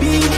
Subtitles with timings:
[0.00, 0.37] be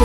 [0.00, 0.04] Oh,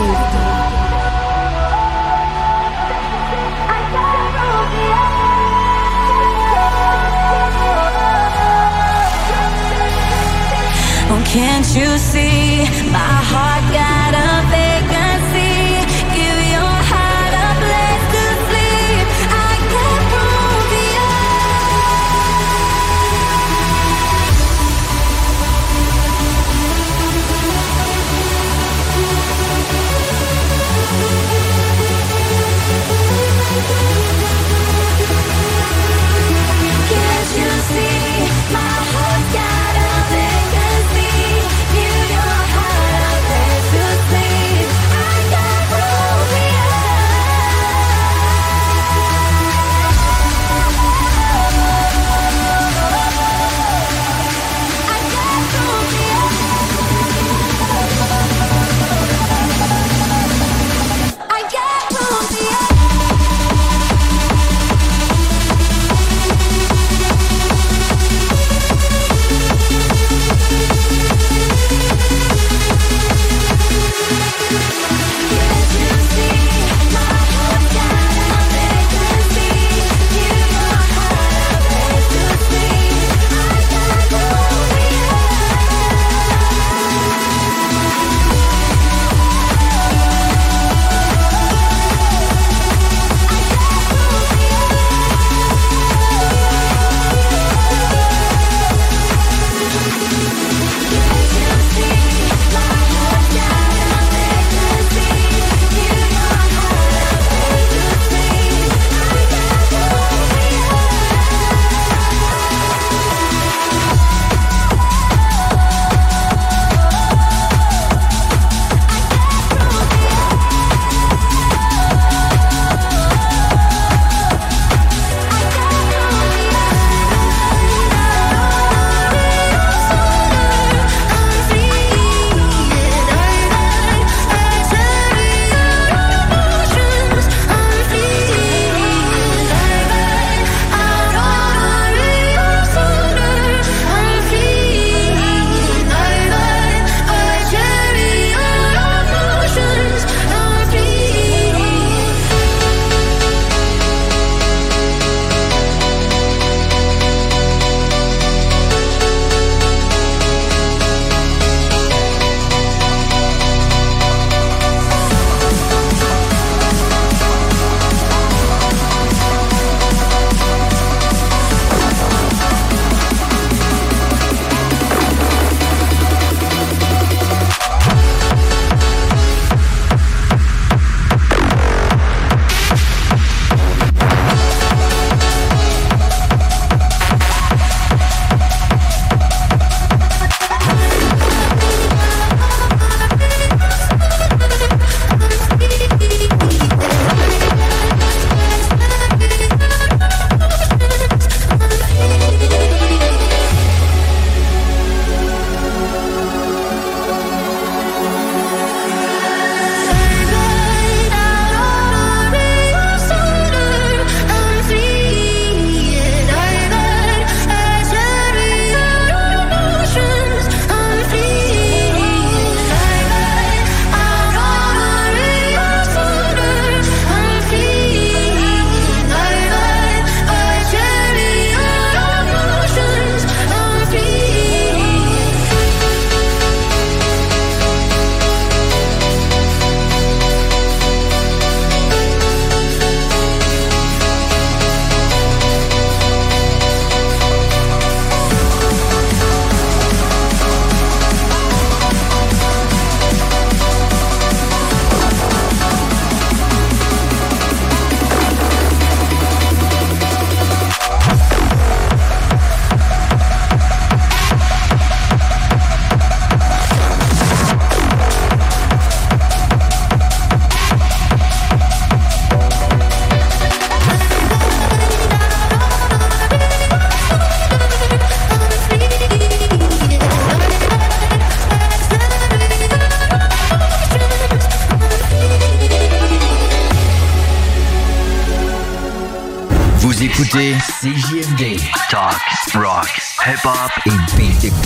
[11.24, 12.13] can't you see?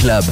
[0.09, 0.25] Club.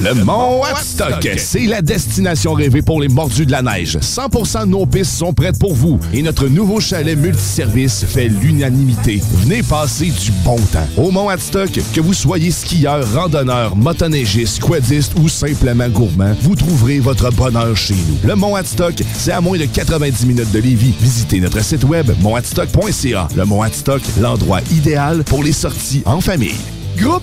[0.00, 3.98] Le Mont Watstock, c'est la destination rêvée pour les mordus de la neige.
[3.98, 9.20] 100% de nos pistes sont prêtes pour vous et notre nouveau chalet multiservice fait l'unanimité.
[9.42, 10.86] Venez passer du bon temps.
[10.96, 17.00] Au Mont Watstock, que vous soyez skieur, randonneur, motoneigiste, quadiste ou simplement gourmand, vous trouverez
[17.00, 18.26] votre bonheur chez nous.
[18.26, 20.94] Le Mont Watstock, c'est à moins de 90 minutes de Lévis.
[21.00, 23.28] Visitez notre site web montwatstock.ca.
[23.36, 26.56] Le Mont Watstock, l'endroit idéal pour les sorties en famille.
[26.96, 27.22] Groupe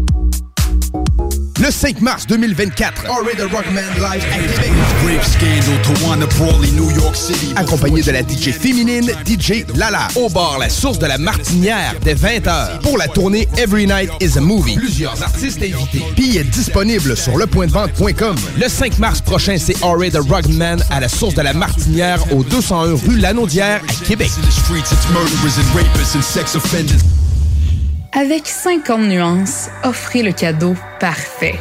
[1.61, 3.03] Le 5 mars 2024.
[7.55, 12.15] Accompagné de la DJ féminine, DJ Lala, au bar La Source de la Martinière, dès
[12.15, 14.75] 20h, pour la tournée Every Night is a Movie.
[14.75, 16.03] Plusieurs artistes invités.
[16.15, 18.35] Billets disponibles sur lepointdevente.com.
[18.59, 22.43] Le 5 mars prochain, c'est Ori the Rugman à la Source de la Martinière, au
[22.43, 24.31] 201 rue Lanaudière, à Québec.
[28.13, 31.55] Avec 50 nuances, offrez le cadeau parfait.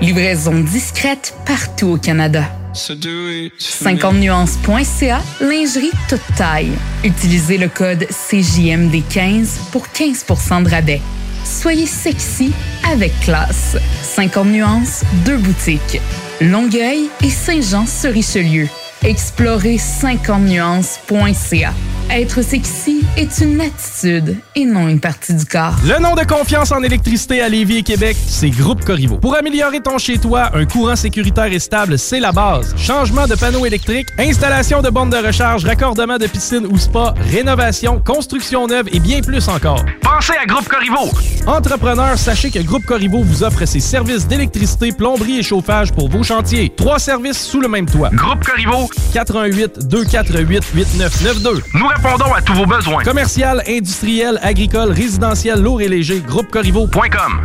[0.00, 2.44] Livraison discrète partout au Canada.
[2.72, 6.70] 50nuances.ca, lingerie toute taille.
[7.02, 11.00] Utilisez le code CJMD15 pour 15% de rabais.
[11.44, 12.52] Soyez sexy
[12.88, 13.76] avec classe.
[14.02, 16.00] 50 nuances, deux boutiques.
[16.40, 18.68] Longueuil et Saint-Jean-sur-Richelieu.
[19.04, 21.72] Explorez 50nuances.ca.
[22.10, 25.74] Être sexy est une attitude et non une partie du corps.
[25.84, 29.16] Le nom de confiance en électricité à Lévis et Québec, c'est Groupe Corriveau.
[29.16, 32.74] Pour améliorer ton chez-toi, un courant sécuritaire et stable, c'est la base.
[32.76, 37.98] Changement de panneaux électriques, installation de bornes de recharge, raccordement de piscine ou spa, rénovation,
[38.04, 39.82] construction neuve et bien plus encore.
[40.02, 41.10] Pensez à Groupe Corriveau.
[41.46, 46.22] Entrepreneurs, sachez que Groupe Corriveau vous offre ses services d'électricité, plomberie et chauffage pour vos
[46.22, 46.70] chantiers.
[46.76, 48.10] Trois services sous le même toit.
[48.12, 51.62] Groupe Corriveau, 88 248 8992.
[51.74, 53.02] Nous répondons à tous vos besoins.
[53.02, 57.44] Commercial, industriel, agricole, résidentiel, lourd et léger, groupecorriveau.com.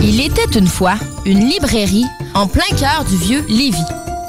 [0.00, 0.94] Il était une fois
[1.24, 3.76] une librairie en plein cœur du vieux Lévis.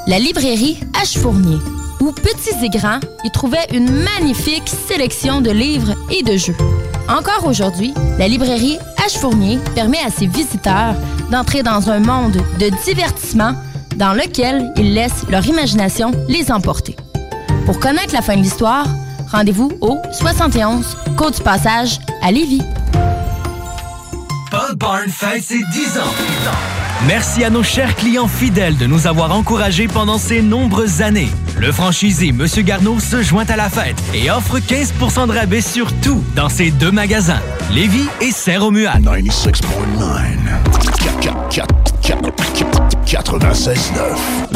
[0.06, 1.18] La librairie H.
[1.18, 1.58] Fournier,
[2.00, 6.56] où petits et grands y trouvaient une magnifique sélection de livres et de jeux.
[7.08, 9.18] Encore aujourd'hui, la librairie H.
[9.18, 10.94] Fournier permet à ses visiteurs
[11.30, 13.54] d'entrer dans un monde de divertissement
[13.96, 16.96] dans lequel ils laissent leur imagination les emporter.
[17.66, 18.86] Pour connaître la fin de l'histoire,
[19.30, 22.62] rendez-vous au 71 Côte du Passage à Lévis.
[24.50, 26.14] Paul Barn fête ses 10 ans.
[27.06, 31.30] Merci à nos chers clients fidèles de nous avoir encouragés pendant ces nombreuses années.
[31.56, 35.92] Le franchisé Monsieur Garneau se joint à la fête et offre 15% de rabais sur
[36.00, 39.06] tout dans ses deux magasins, Lévis et Saint-Romuald.
[39.06, 41.89] 96.9.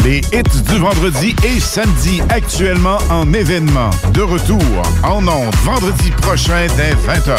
[0.04, 3.90] Les hits du vendredi et samedi actuellement en événement.
[4.12, 4.60] De retour
[5.02, 7.36] en ondes vendredi prochain dès 20h.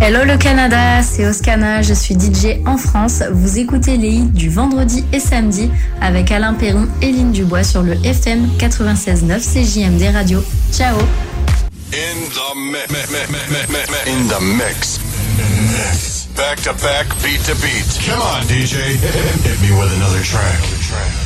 [0.00, 3.22] Hello le Canada, c'est Oscana, je suis DJ en France.
[3.30, 7.82] Vous écoutez les hits du vendredi et samedi avec Alain Perron et Lynn Dubois sur
[7.82, 10.42] le FM 96.9 CJMD Radio.
[10.72, 10.96] Ciao
[11.92, 12.90] In the mix.
[14.06, 16.21] In the mix.
[16.36, 17.84] Back to back, beat to beat.
[18.06, 18.96] Come on, DJ.
[19.44, 20.62] Hit me with another track.
[20.64, 21.21] Every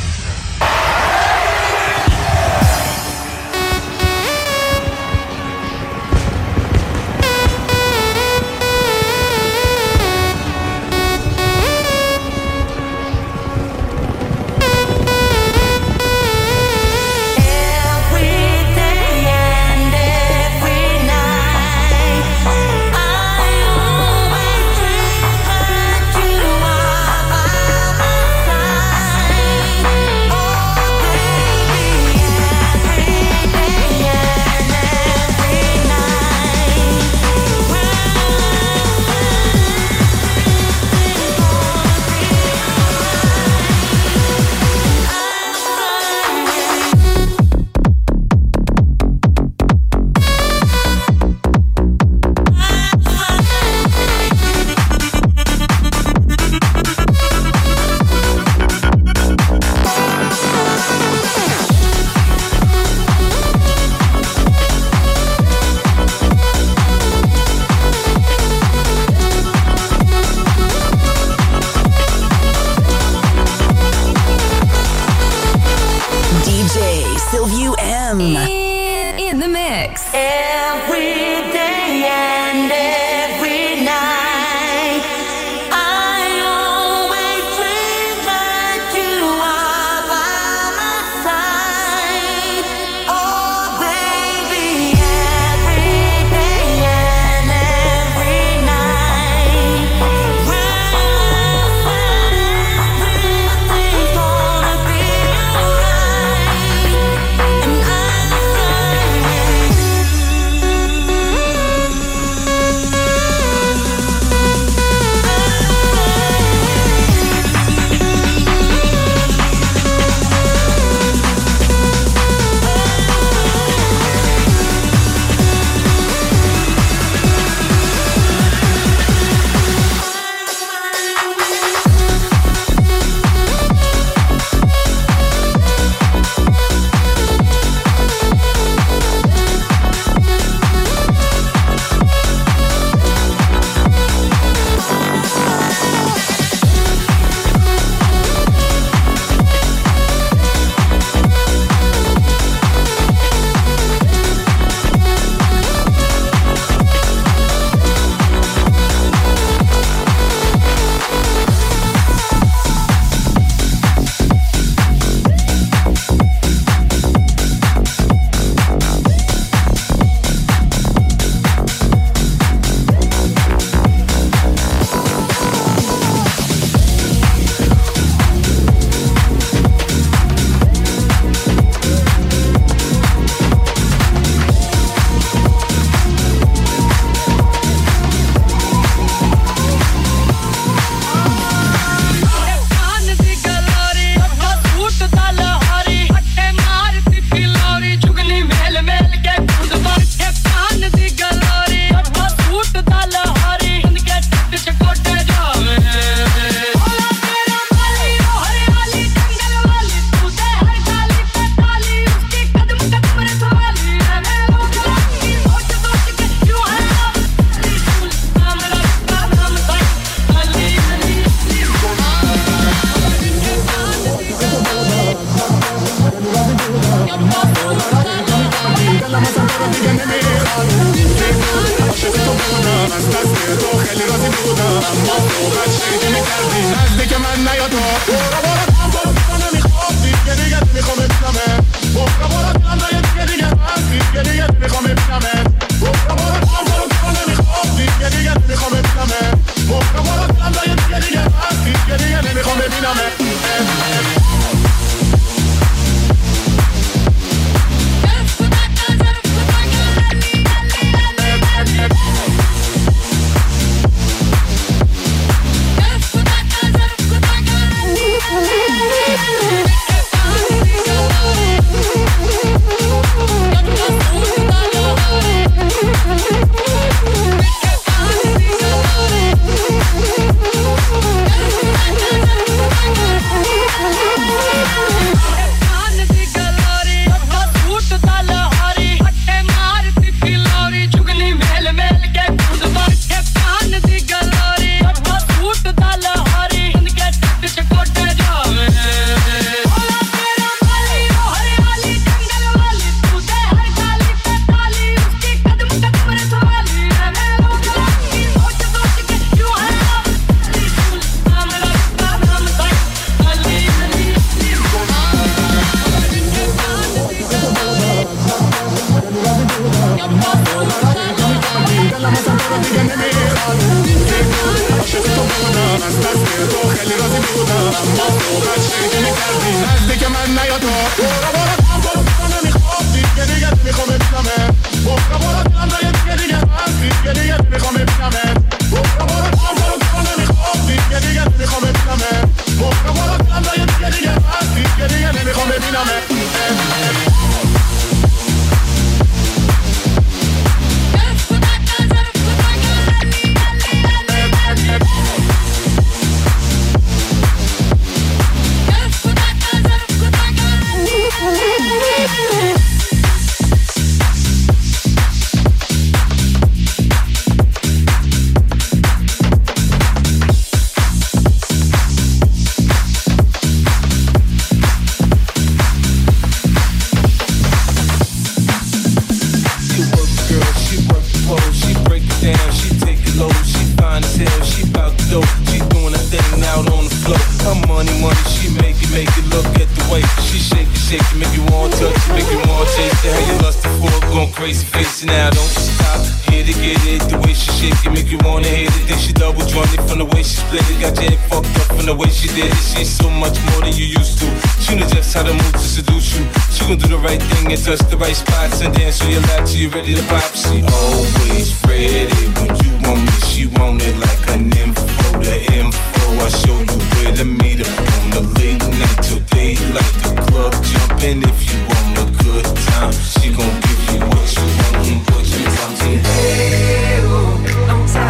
[397.37, 398.89] she shake it, make you wanna hit it.
[398.89, 400.81] Then she double jointed from the way she split it.
[400.81, 402.63] Got your head fucked up from the way she did it.
[402.73, 404.29] She's so much more than you used to.
[404.65, 406.25] She knows just how to move to seduce you.
[406.51, 409.21] She gon' do the right thing and touch the right spots and dance on your
[409.29, 410.25] lap till you're ready to pop.
[410.35, 413.15] She always ready when you want me.
[413.29, 414.85] She want it like an info,
[415.21, 415.77] the info.
[416.17, 417.71] I show you where to meet her
[418.01, 419.95] on the late night till daylight.
[420.03, 422.93] The club jumping if you want a good time.
[422.93, 425.79] She gon' give you what you want and what you want.
[426.07, 427.06] Hey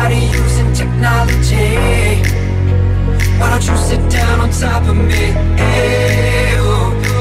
[0.07, 2.23] body using technology.
[3.39, 5.25] Why don't you sit down on top of me?
[6.55, 6.67] Ew,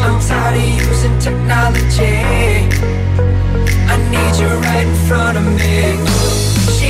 [0.05, 2.17] I'm tired of using technology.
[3.91, 5.97] I need you right in front of me.
[6.77, 6.89] She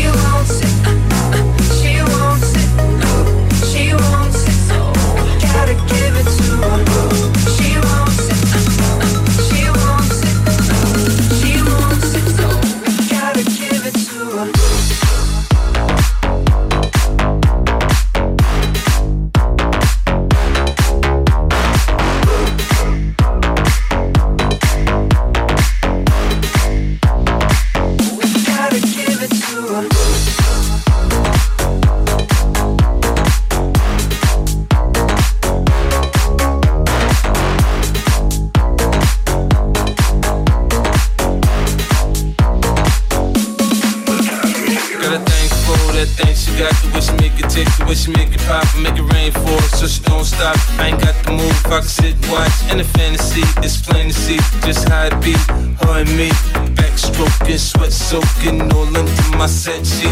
[59.66, 60.05] sete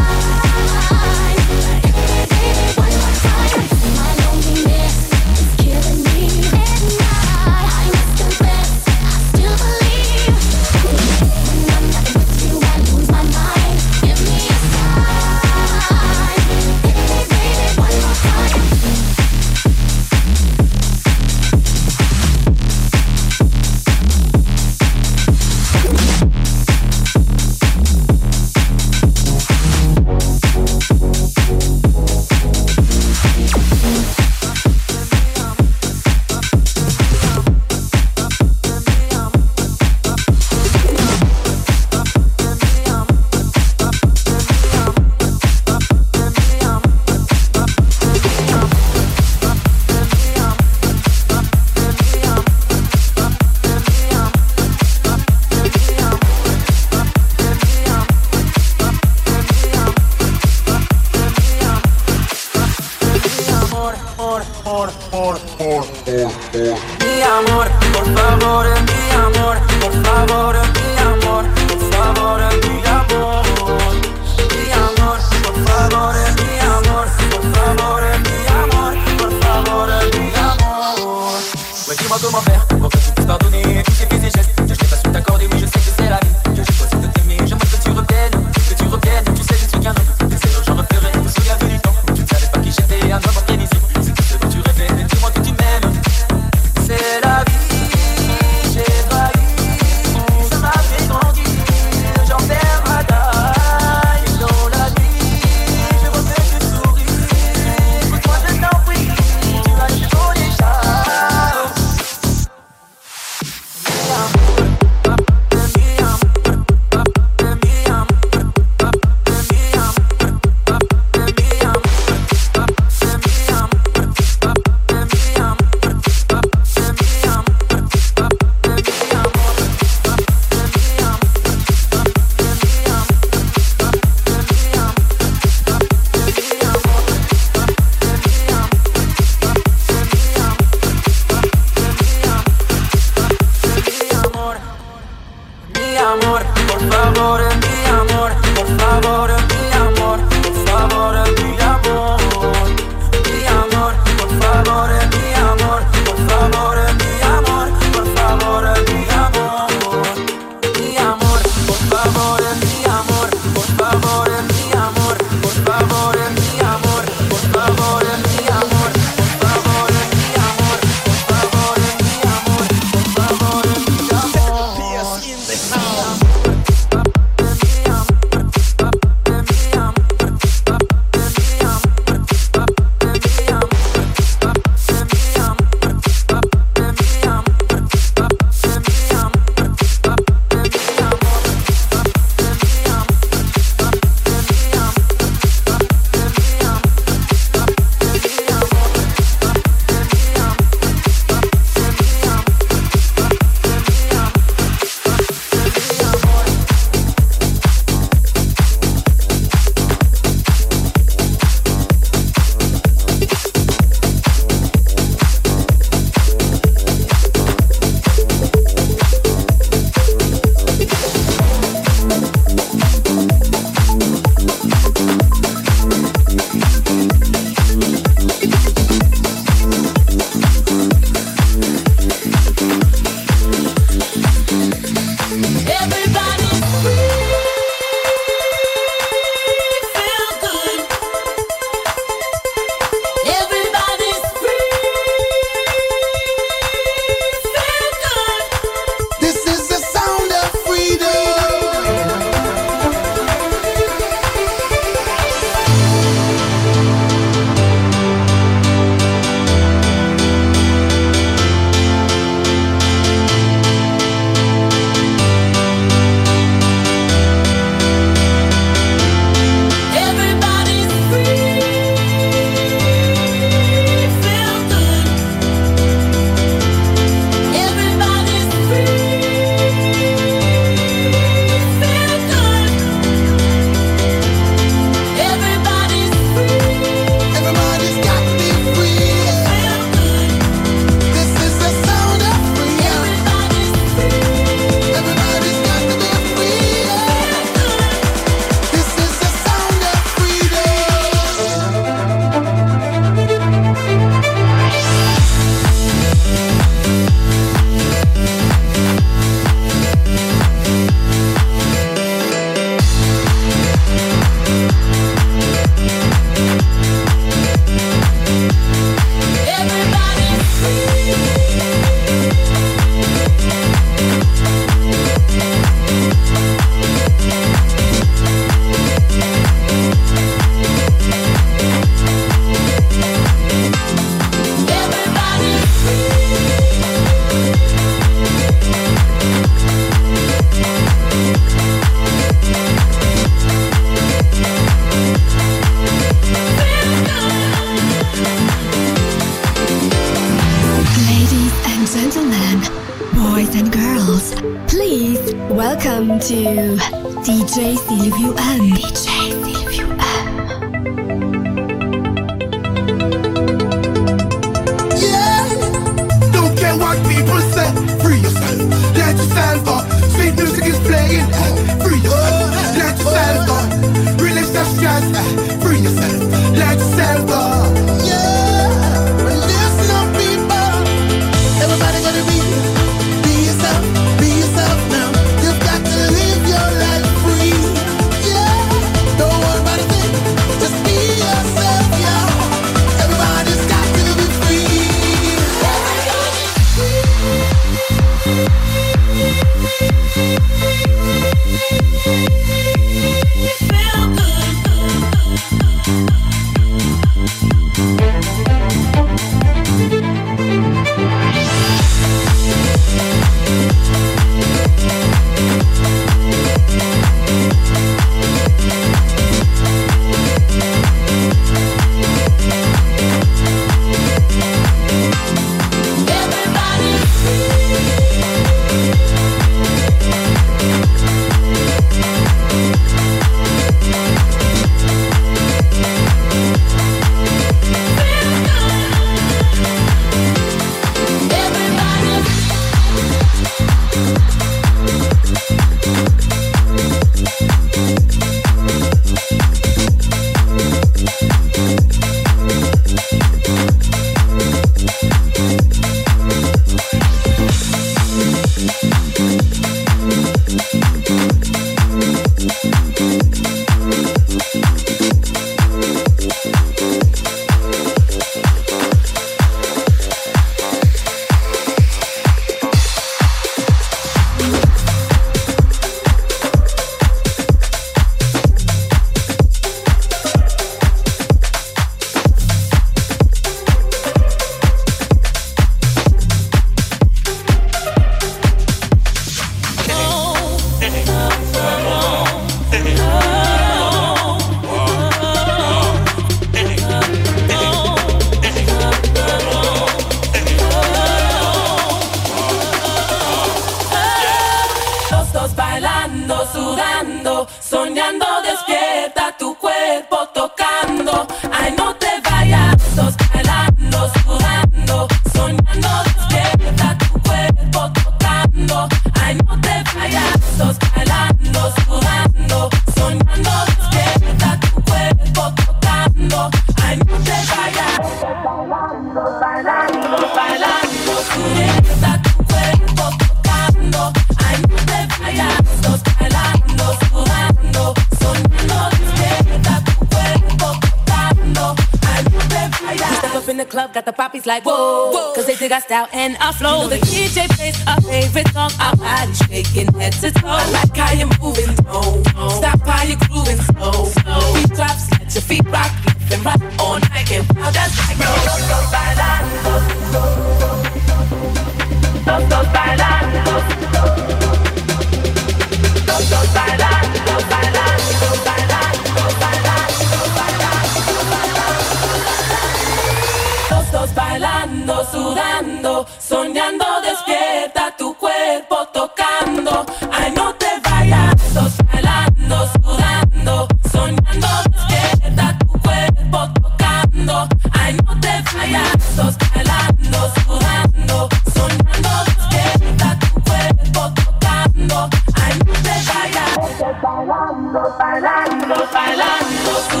[594.88, 600.00] bailando, ande bailando, bailando, bailando, bailando, tú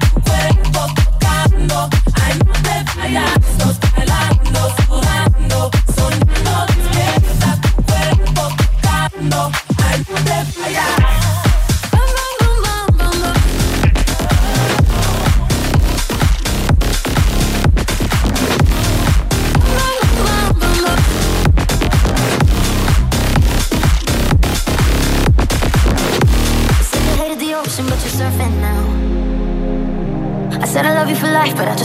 [0.00, 1.78] tu cuerpo tocando,
[2.14, 3.89] ande bailando.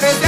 [0.00, 0.27] antes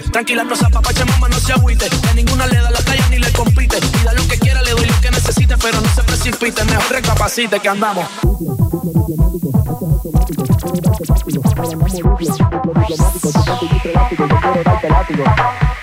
[0.00, 1.86] Tranquila, no se apapache, mamá, no se agüite.
[1.90, 3.76] Que ninguna le da la talla ni le compite.
[3.76, 6.64] Y da lo que quiera, le doy lo que necesite, pero no se precipite.
[6.64, 8.06] Mejor recapacite que andamos.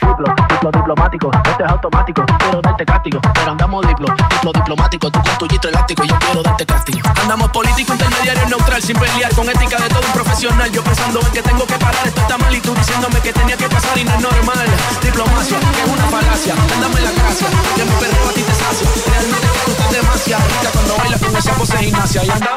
[0.10, 5.20] Diplo, diplo diplomático, este es automático, quiero darte castigo, pero andamos diplo, diplo diplomático, tú
[5.22, 7.10] con tu gistro elástico, yo quiero darte castigo.
[7.22, 11.32] Andamos político, intermediario, neutral, sin pelear, con ética de todo un profesional, yo pensando en
[11.32, 13.69] que tengo que parar, esto está mal y tú diciéndome que tenía que
[14.08, 14.68] es normal.
[15.02, 16.56] Diplomacia, es una falacia.
[16.82, 17.48] Dame la gracia,
[17.78, 18.88] ya mi perro a ti te sacia.
[19.12, 20.44] Realmente te gusta demasiado.
[20.64, 22.24] Ya cuando bailas con esa pose gimnasia.
[22.24, 22.49] Y anda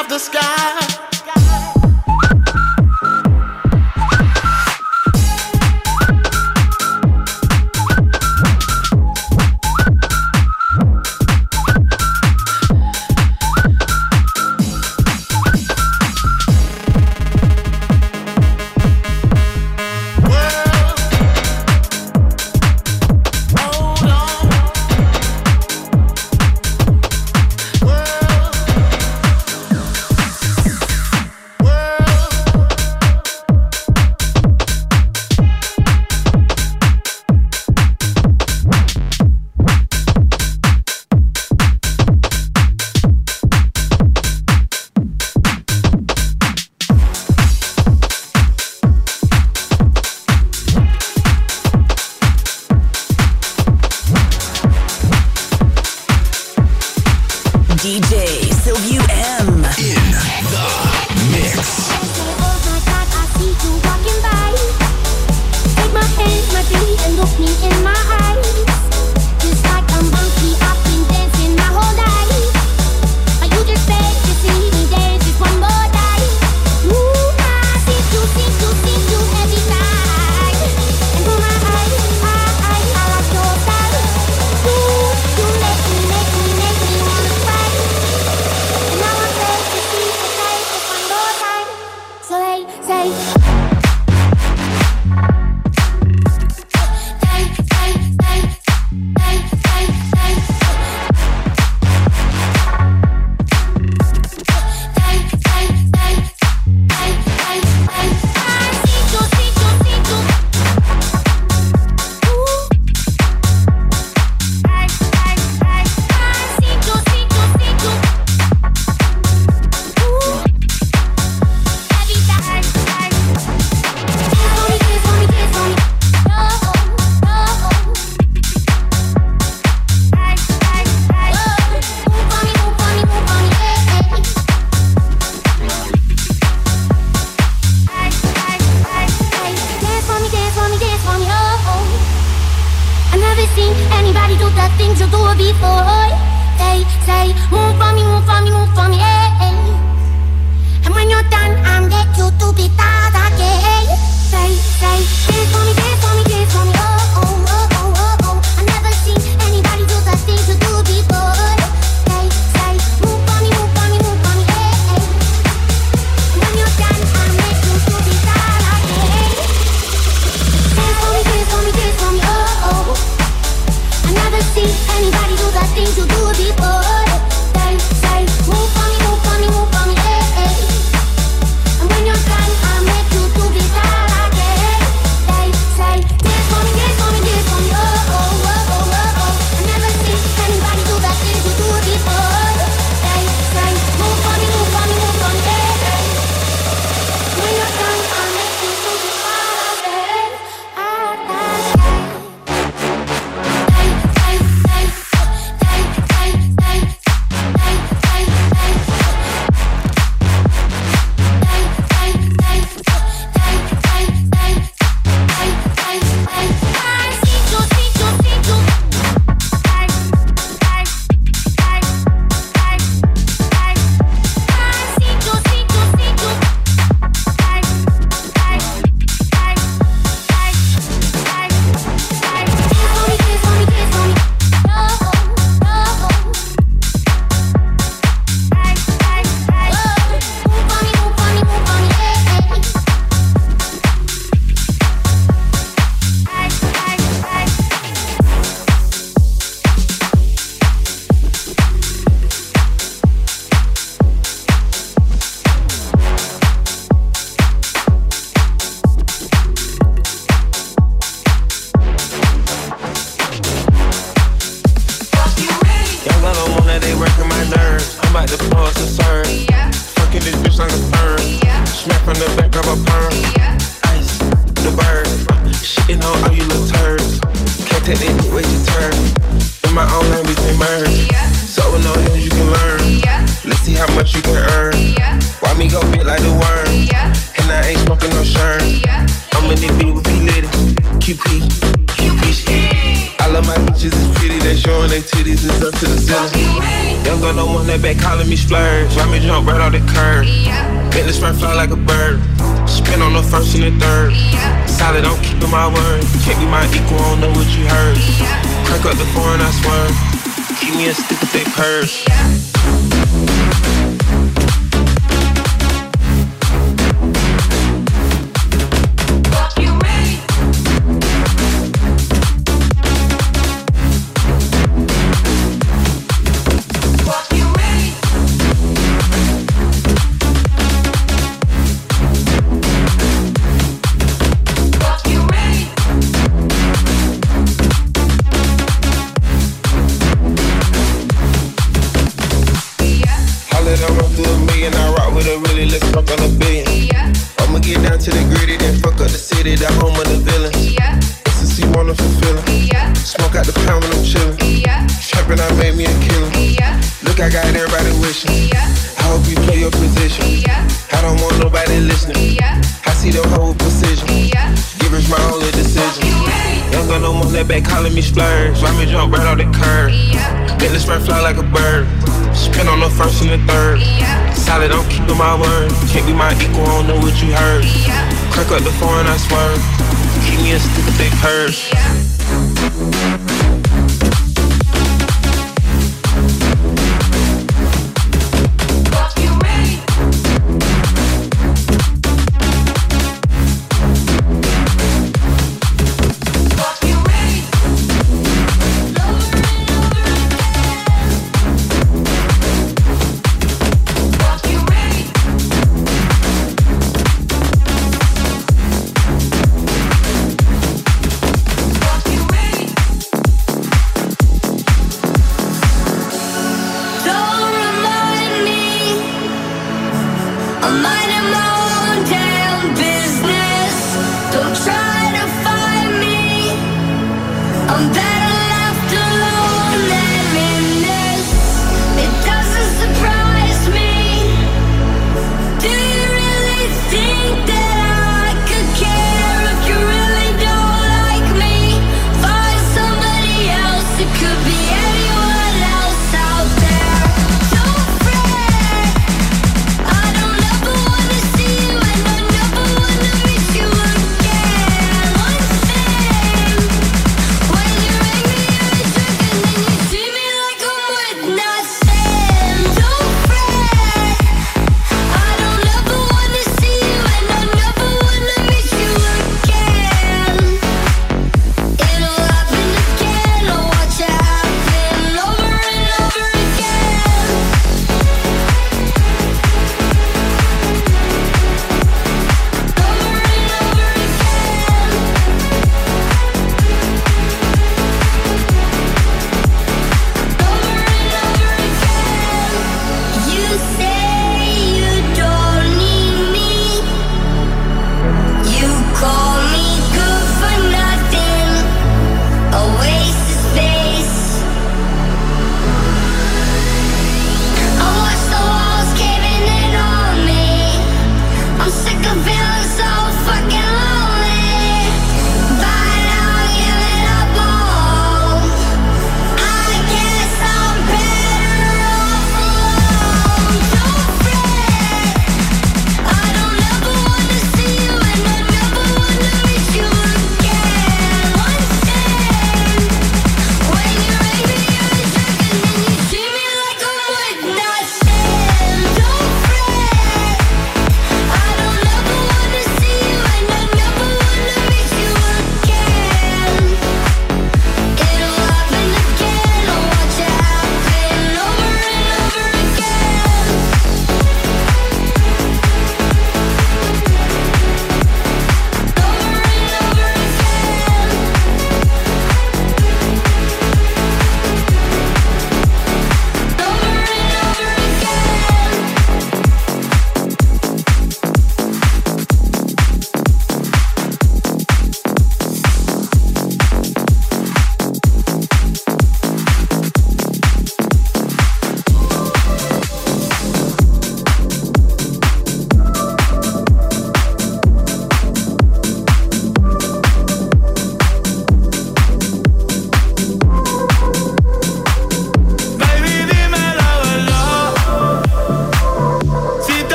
[0.00, 0.87] of the sky.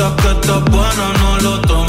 [0.00, 1.79] gusta, que estás buena, no lo tomes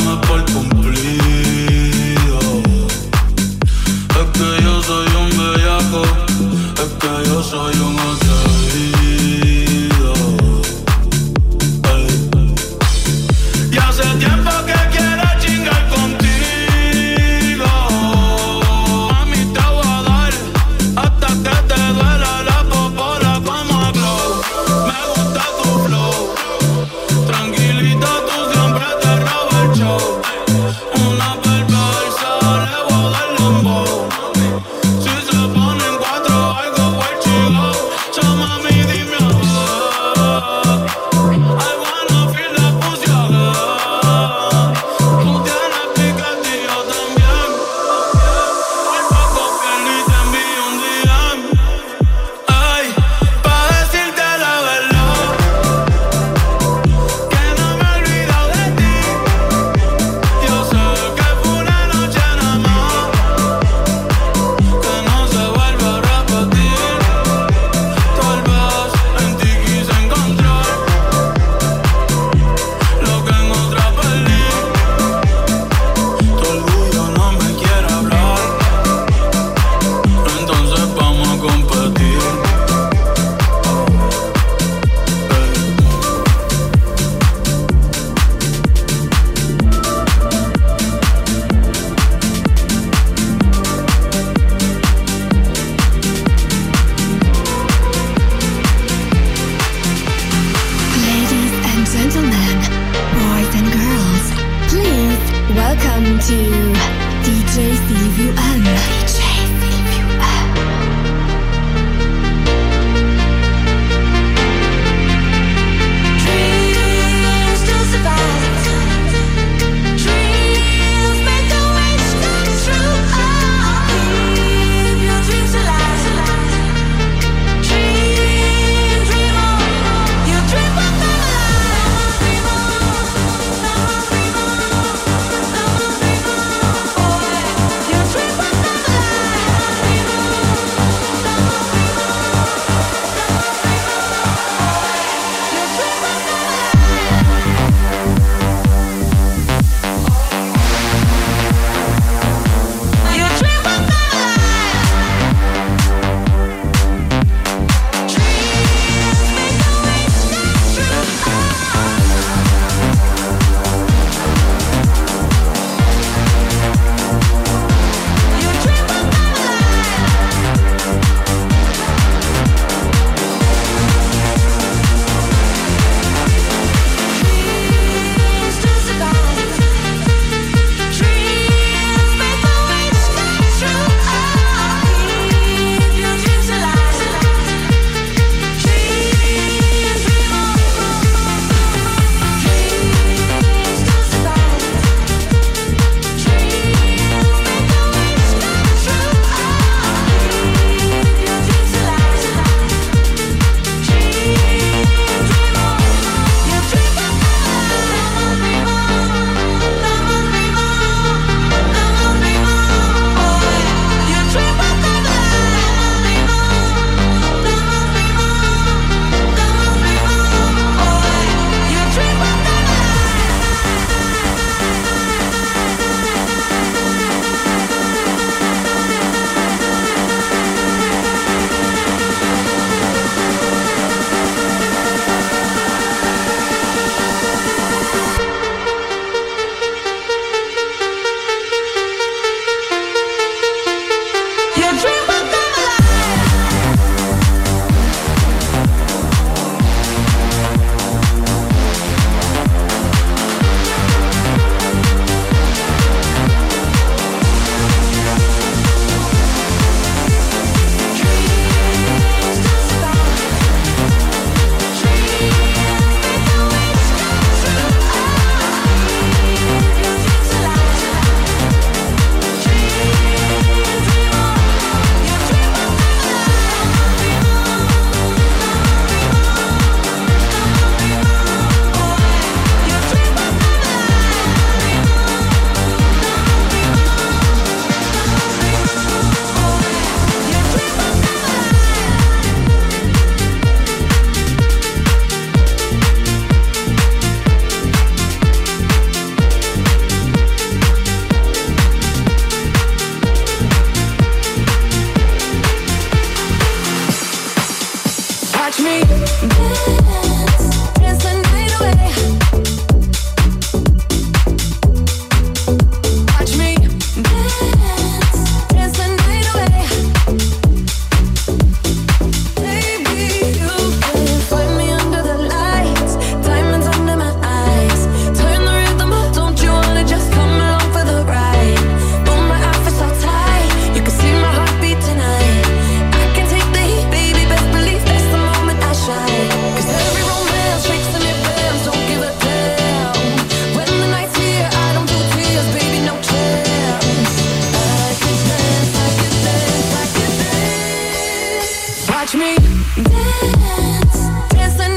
[352.84, 354.02] dance,
[354.34, 354.71] dance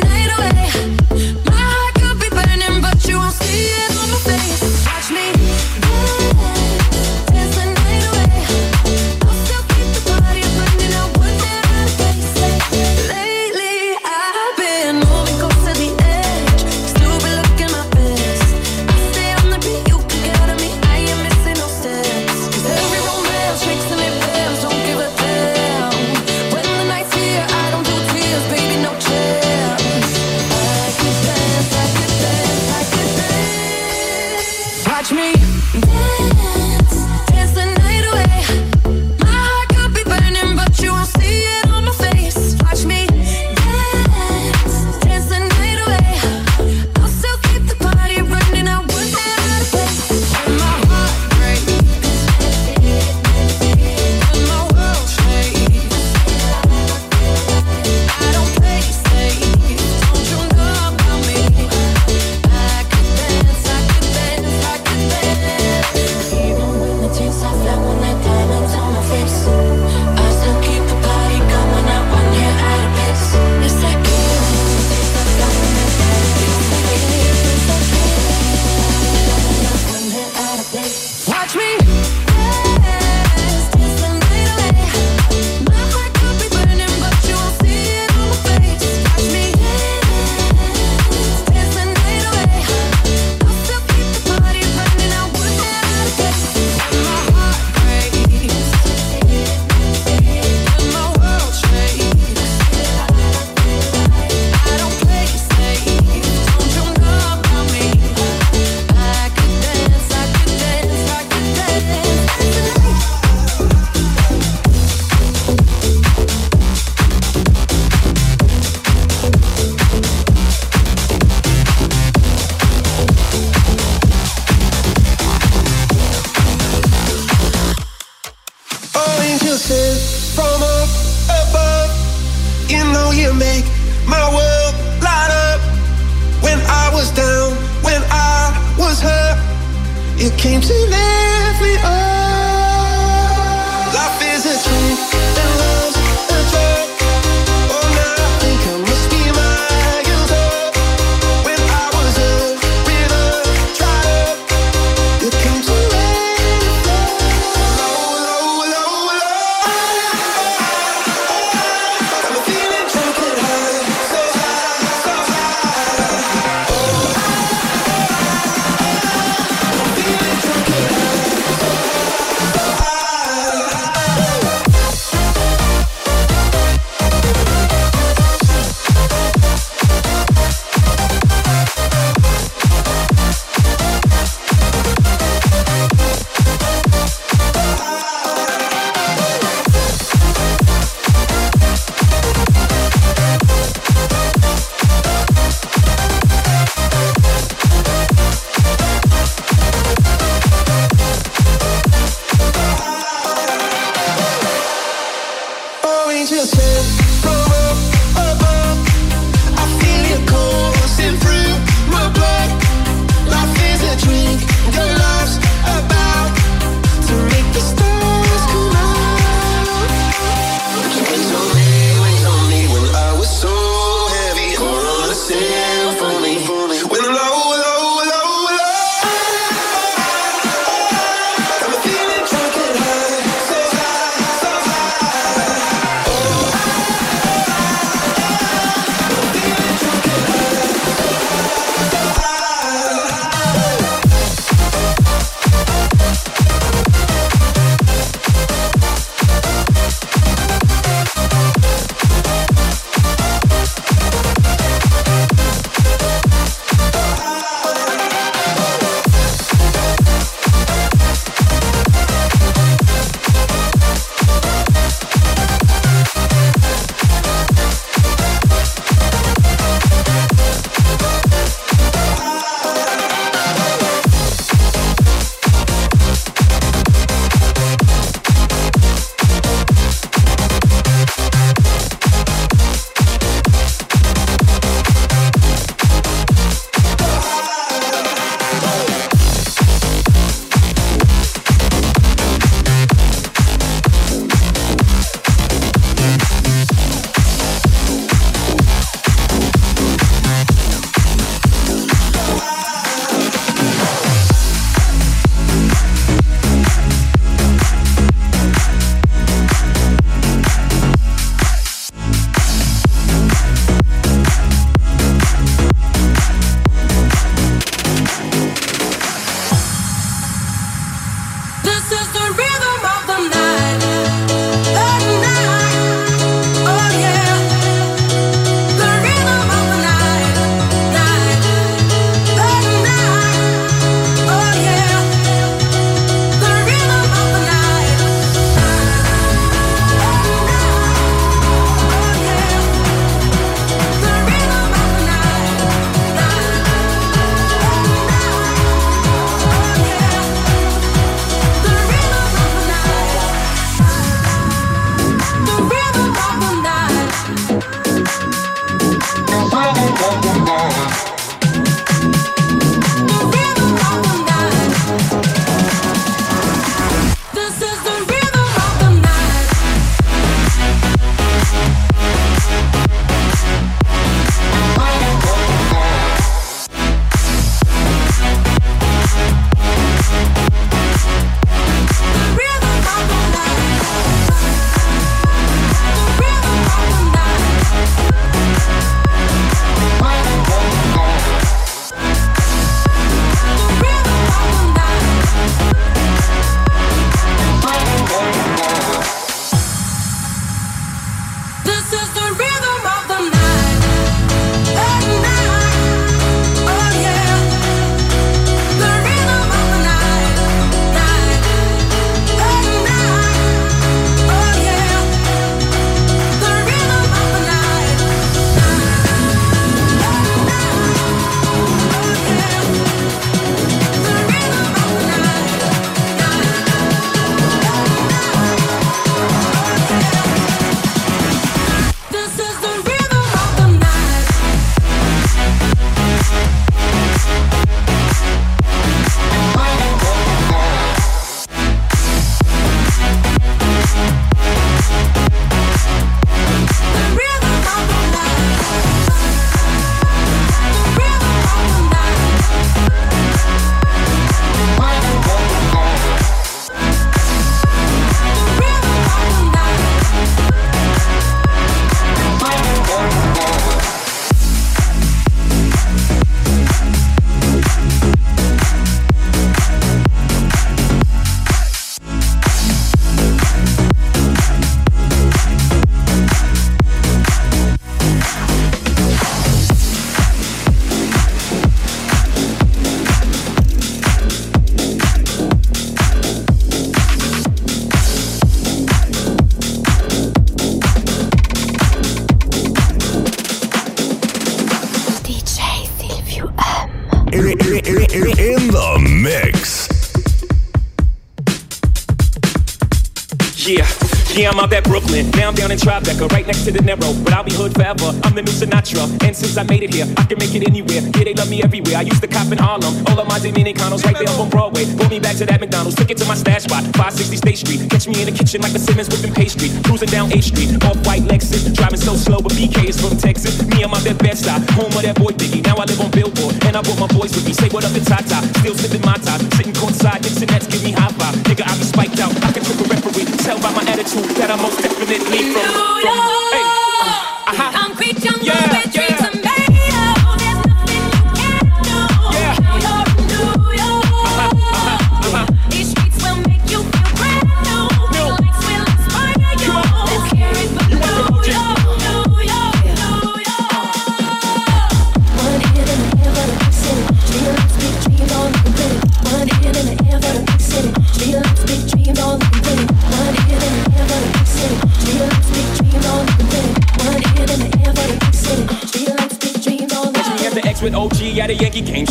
[505.85, 507.13] Tribeca, right next to the Narrow.
[507.21, 508.09] But I'll be hood forever.
[508.25, 509.05] I'm the new Sinatra.
[509.21, 511.05] And since I made it here, I can make it anywhere.
[511.13, 512.01] Yeah, they love me everywhere.
[512.01, 513.05] I used to cop in Harlem.
[513.05, 514.89] All of my Dominicanos right there up on Broadway.
[514.97, 515.93] Pull me back to that McDonald's.
[516.01, 517.81] Took it to my stash spot, 560 State Street.
[517.93, 519.69] Catch me in the kitchen like the Simmons whipping pastry.
[519.85, 521.69] Cruising down A Street, off white Lexus.
[521.77, 523.61] Driving so slow, but BK is from Texas.
[523.69, 525.61] Me, I'm out that bed stop, home of that boy Biggie.
[525.69, 527.53] Now I live on Billboard, and I brought my boys with me.
[527.53, 528.41] Say what up to Tata.
[528.65, 529.37] Still sipping my top.
[529.61, 531.37] Sitting courtside, and Nets give me high five.
[531.45, 532.33] Nigga, I be spiked out.
[532.41, 533.29] I can trick a referee.
[533.45, 535.65] Tell by my attitude that I'm most definitely from.
[536.05, 536.21] from
[536.53, 536.65] hey,
[537.01, 537.73] uh, uh-huh.
[537.73, 538.84] Concrete jungle Yeah,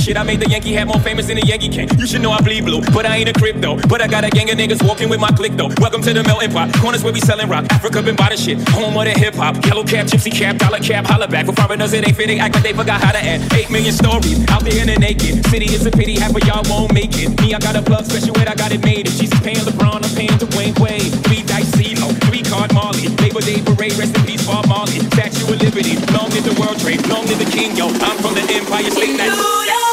[0.04, 1.88] Shit, I made the Yankee hat more famous than the Yankee king.
[1.98, 3.80] You should know I bleed blue, but I ain't a crypto.
[3.88, 5.72] But I got a gang of niggas walking with my click though.
[5.80, 6.76] Welcome to the melting pot.
[6.76, 7.64] Corners where we selling rock.
[7.72, 8.60] Africa been by the shit.
[8.76, 9.64] Home of the hip hop.
[9.64, 11.46] Yellow cap, gypsy cap, dollar cap, holla back.
[11.46, 12.28] For foreigners it ain't fit.
[12.28, 13.48] They act like they forgot how to act.
[13.56, 15.72] Eight million stories out there in the naked city.
[15.72, 17.40] It's a pity half of y'all won't make it.
[17.40, 18.50] Me, I got a plug special ed.
[18.50, 19.08] I got it made.
[19.08, 21.16] If Jesus paying LeBron, I'm paying Dwayne Wade.
[21.24, 23.08] Three dice CeeLo, three card Marley.
[23.24, 25.00] Labor Day parade, rest in peace, Bob Marley.
[25.16, 27.88] Statue of Liberty, long live the World Trade, long live the King, yo.
[28.04, 29.93] I'm from the Empire State.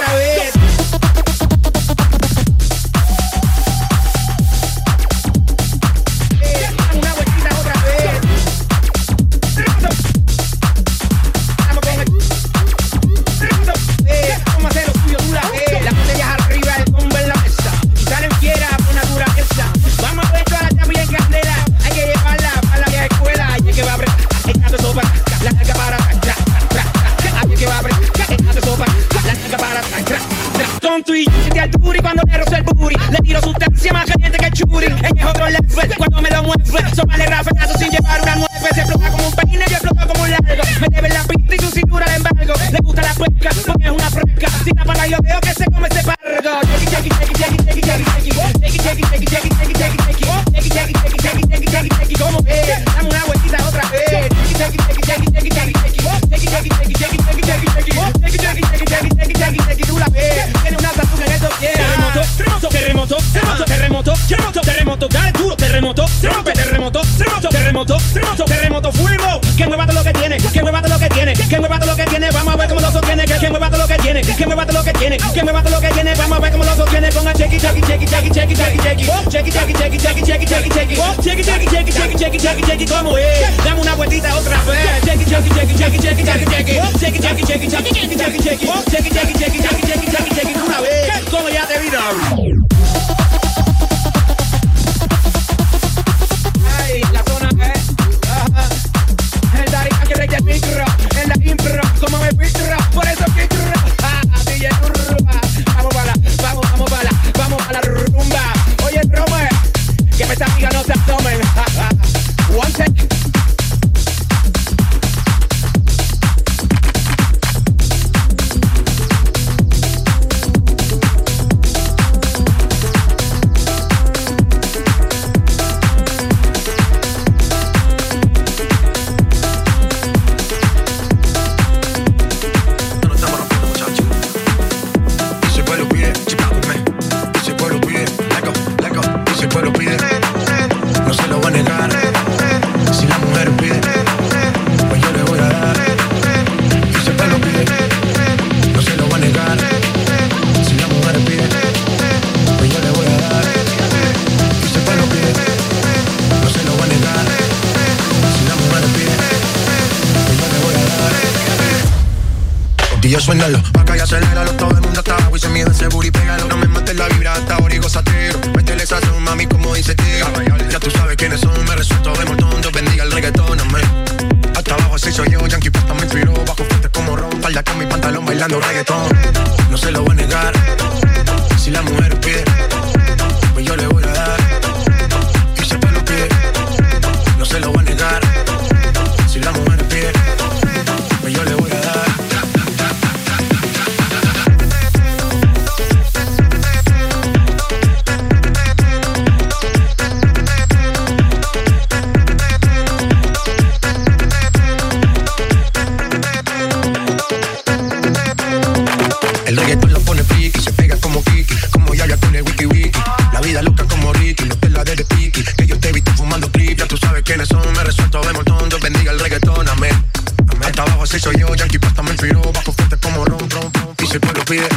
[224.11, 224.67] si el pueblo pide.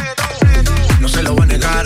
[1.00, 1.83] No se lo va a negar.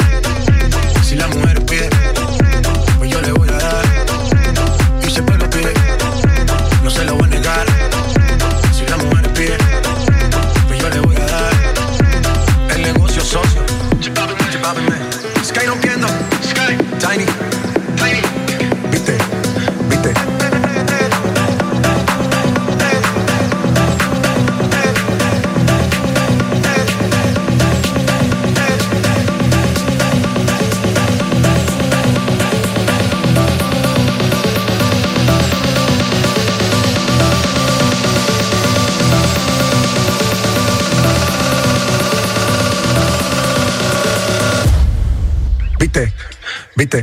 [46.79, 47.03] Bitte.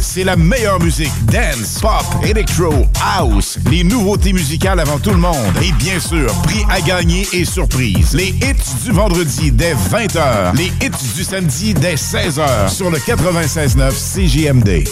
[0.13, 1.13] c'est la meilleure musique.
[1.27, 5.37] Dance, pop, electro, house, les nouveautés musicales avant tout le monde.
[5.61, 8.13] Et bien sûr, prix à gagner et surprise.
[8.13, 10.53] Les hits du vendredi dès 20h.
[10.57, 12.67] Les hits du samedi dès 16h.
[12.69, 14.83] Sur le 96.9 CGMD.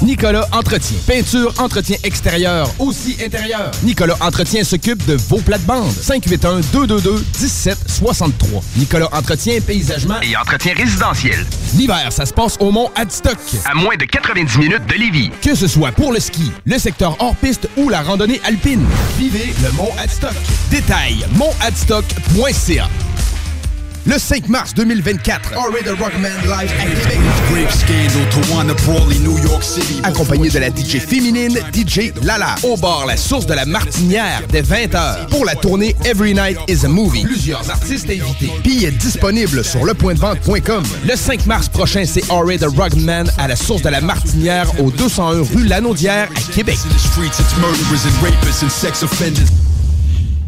[0.00, 0.96] Nicolas Entretien.
[1.06, 3.70] Peinture, entretien extérieur, aussi intérieur.
[3.84, 5.92] Nicolas Entretien s'occupe de vos plates-bandes.
[5.92, 8.32] 581-222-1763.
[8.76, 11.46] Nicolas Entretien, paysagement et entretien résidentiel.
[11.74, 13.38] L'hiver, ça se passe au Mont Adstock.
[13.64, 15.30] À moins de 90 minutes de Lévis.
[15.40, 18.84] Que ce soit pour le ski, le secteur hors-piste ou la randonnée alpine.
[19.16, 20.34] Vivez le Mont Adstock.
[20.70, 22.88] Détail, montadstock.ca.
[24.04, 27.18] Le 5 mars 2024, Henry the Rockman Live à Québec.
[30.02, 32.56] Accompagné de la DJ féminine, DJ Lala.
[32.64, 35.28] Au bar La Source de la Martinière, dès 20h.
[35.30, 37.22] Pour la tournée Every Night is a Movie.
[37.22, 38.50] Plusieurs artistes invités.
[38.64, 40.82] Billets disponibles sur lepointdevente.com.
[41.08, 44.90] Le 5 mars prochain, c'est Henry the Rockman à la Source de la Martinière, au
[44.90, 46.78] 201 rue Lanaudière à Québec.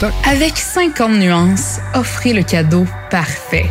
[0.00, 0.12] stock.
[0.24, 3.66] Avec 50 nuances, offrez le cadeau parfait.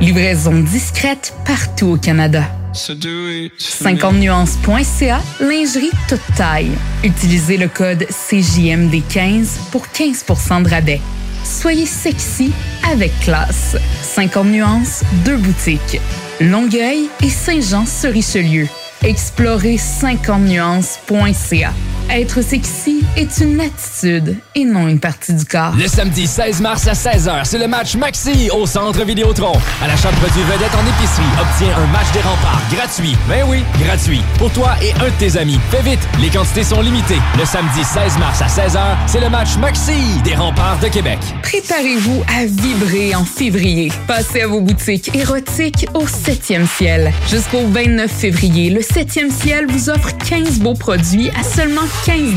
[0.00, 2.44] Livraison discrète partout au Canada.
[2.72, 6.70] 50nuances.ca, lingerie toute taille.
[7.04, 11.00] Utilisez le code CJMD15 pour 15% de rabais.
[11.44, 12.52] Soyez sexy
[12.90, 13.76] avec classe.
[14.02, 16.00] 50 nuances, deux boutiques.
[16.40, 18.66] Longueuil et Saint-Jean-sur-Richelieu.
[19.02, 21.72] Explorez 50nuances.ca.
[22.10, 25.74] Être sexy est une attitude et non une partie du corps.
[25.76, 29.52] Le samedi 16 mars à 16h, c'est le match Maxi au Centre Vidéotron.
[29.80, 33.16] À l'achat de produits vedettes en épicerie, obtiens un match des remparts gratuit.
[33.28, 34.22] Ben oui, gratuit.
[34.38, 35.60] Pour toi et un de tes amis.
[35.70, 37.20] Fais vite, les quantités sont limitées.
[37.38, 39.92] Le samedi 16 mars à 16h, c'est le match Maxi
[40.24, 41.20] des remparts de Québec.
[41.42, 43.92] Préparez-vous à vibrer en février.
[44.08, 47.12] Passez à vos boutiques érotiques au 7e ciel.
[47.30, 52.34] Jusqu'au 29 février, le 7e ciel vous offre 15 beaux produits à seulement 15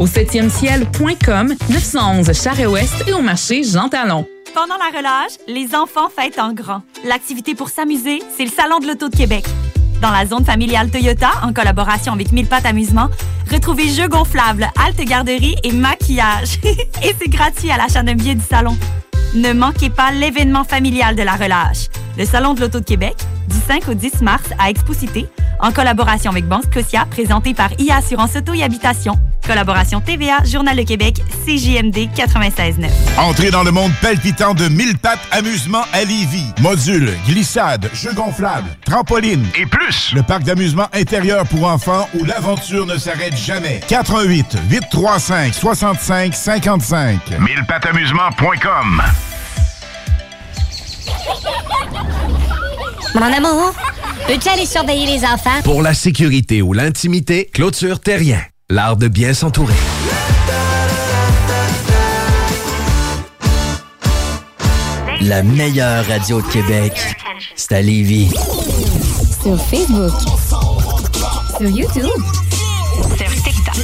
[0.00, 4.26] au 7e ciel.com, 911 Charest-Ouest et au marché Jean Talon.
[4.54, 6.82] Pendant la relâche, les enfants fêtent en grand.
[7.04, 9.44] L'activité pour s'amuser, c'est le Salon de l'Auto de Québec.
[10.02, 13.08] Dans la zone familiale Toyota, en collaboration avec Mille Pattes Amusement,
[13.52, 16.58] retrouvez jeux gonflables, halte garderie et maquillage.
[16.64, 18.76] et c'est gratuit à l'achat d'un billet du salon.
[19.34, 21.88] Ne manquez pas l'événement familial de la relâche.
[22.16, 23.16] Le Salon de l'Auto de Québec,
[23.48, 25.26] du 5 au 10 mars à Expo-Cité,
[25.58, 29.18] en collaboration avec Banque Scotia, présenté par IA Assurance Auto et Habitation.
[29.46, 32.88] Collaboration TVA, Journal de Québec, CJMD 96.9.
[33.18, 36.46] Entrez dans le monde palpitant de mille pattes amusement à Lévis.
[36.60, 40.12] Modules, glissades, jeux gonflables, trampolines et plus.
[40.14, 43.80] Le parc d'amusement intérieur pour enfants où l'aventure ne s'arrête jamais.
[43.88, 47.20] 88 835 65 55.
[47.40, 49.02] Millepatamusement.com
[53.14, 53.74] Mon amour,
[54.26, 55.62] peux-tu aller surveiller les enfants?
[55.62, 58.40] Pour la sécurité ou l'intimité, clôture terrien.
[58.70, 59.74] L'art de bien s'entourer.
[65.20, 66.94] La meilleure radio de Québec,
[67.56, 68.30] c'est à Lévis.
[69.42, 70.12] Sur Facebook.
[71.58, 72.22] Sur YouTube.
[73.18, 73.74] Sur TikTok.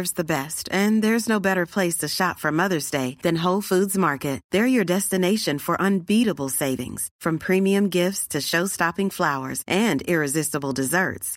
[0.00, 3.62] deserves the best, and there's no better place to shop for Mother's Day than Whole
[3.62, 4.40] Foods Market.
[4.52, 11.36] They're your destination for unbeatable savings, from premium gifts to show-stopping flowers and irresistible desserts.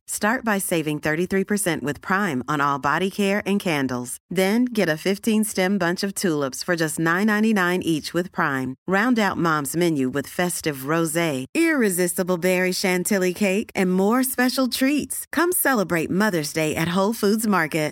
[0.07, 4.17] Start by saving 33% with Prime on all body care and candles.
[4.29, 8.75] Then get a 15-stem bunch of tulips for just $9.99 each with Prime.
[8.87, 15.25] Round out Mom's menu with festive rosé, irresistible berry chantilly cake, and more special treats.
[15.31, 17.91] Come celebrate Mother's Day at Whole Foods Market.